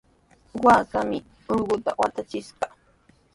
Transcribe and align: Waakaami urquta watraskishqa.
Waakaami 0.63 1.17
urquta 1.51 1.91
watraskishqa. 1.99 2.65